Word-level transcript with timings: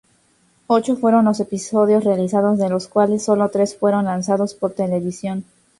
Ocho 0.65 0.95
fueron 0.95 1.25
los 1.25 1.39
episodios 1.41 2.03
realizados 2.03 2.57
de 2.57 2.69
los 2.69 2.87
cuales 2.87 3.23
solo 3.23 3.49
tres 3.49 3.77
fueron 3.77 4.05
lanzados 4.05 4.55
por 4.55 4.71
televisión. 4.73 5.45